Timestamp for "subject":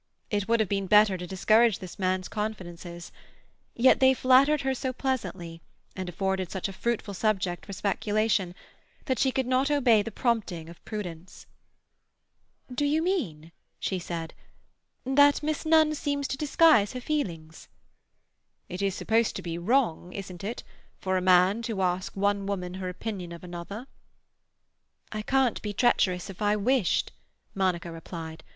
7.13-7.67